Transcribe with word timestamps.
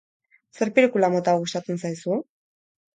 Zer 0.59 0.71
pelikula 0.79 1.11
mota 1.17 1.37
gustatzen 1.45 1.81
zaizu? 1.87 2.23